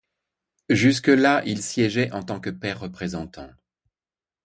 Jusque-là, 0.71 1.43
il 1.45 1.61
siégeait 1.61 2.11
en 2.11 2.23
tant 2.23 2.39
que 2.39 2.49
pair 2.49 2.79
représentant. 2.79 3.51